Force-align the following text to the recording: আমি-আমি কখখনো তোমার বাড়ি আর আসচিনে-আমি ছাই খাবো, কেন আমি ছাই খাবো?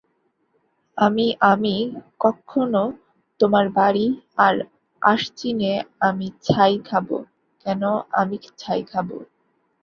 আমি-আমি 0.97 1.75
কখখনো 2.19 2.83
তোমার 3.39 3.65
বাড়ি 3.77 4.05
আর 4.45 4.55
আসচিনে-আমি 5.01 6.27
ছাই 6.45 6.73
খাবো, 6.87 7.17
কেন 7.65 7.81
আমি 8.21 8.35
ছাই 8.59 8.81
খাবো? 8.91 9.17